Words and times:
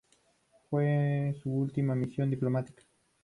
Fue 0.67 1.35
su 1.43 1.53
última 1.53 1.93
misión 1.93 2.31
diplomática. 2.31 2.81